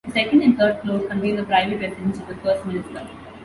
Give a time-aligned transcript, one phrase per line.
[0.05, 3.07] The second and third floors contain the private residence of the First Minister.